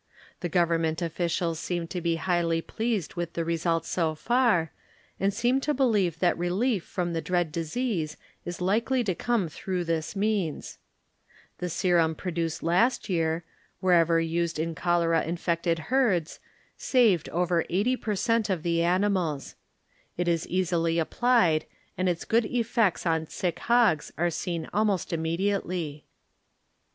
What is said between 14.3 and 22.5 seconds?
per cent, of the animals, is easily applied, and its good